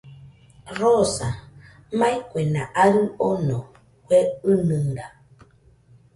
[0.79, 1.27] Rosa,
[1.99, 3.57] mai kuena arɨ ono,
[4.05, 4.19] kue
[4.51, 5.05] ɨnɨra